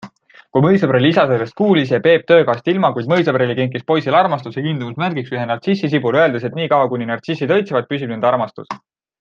Kui 0.55 0.61
mõisapreili 0.65 1.09
isa 1.13 1.25
sellest 1.31 1.53
kuulis, 1.59 1.91
jäi 1.91 1.99
Peep 2.07 2.23
töökohast 2.31 2.71
ilma, 2.73 2.91
kuid 2.95 3.11
mõisapreili 3.11 3.57
kinkis 3.61 3.85
poisile 3.93 4.19
armastuse 4.23 4.59
ja 4.61 4.65
kiindumuse 4.69 5.03
märgiks 5.05 5.31
ühe 5.37 5.45
nartsissisibula, 5.53 6.25
öeldes, 6.25 6.49
et 6.51 6.61
nii 6.61 6.73
kaua, 6.75 6.91
kuni 6.95 7.11
nartsissid 7.13 7.55
õitsevad, 7.59 7.91
püsib 7.93 8.15
nende 8.17 8.33
armastus. 8.33 8.77